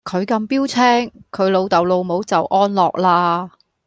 [0.03, 3.51] 佢咁標青，佢老豆老母就安樂啦